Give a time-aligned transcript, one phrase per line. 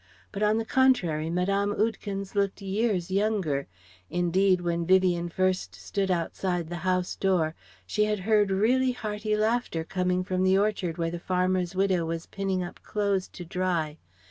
[0.31, 1.75] But on the contrary, Mme.
[1.77, 3.67] Oudekens looked years younger;
[4.09, 7.53] indeed when Vivien first stood outside the house door,
[7.85, 12.25] she had heard really hearty laughter coming from the orchard where the farmer's widow was
[12.25, 13.99] pinning up clothes to dry.